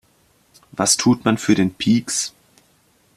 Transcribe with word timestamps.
Was 0.71 0.97
tut 0.97 1.25
man 1.25 1.37
für 1.37 1.53
den 1.53 1.75
Pieks? 1.75 2.33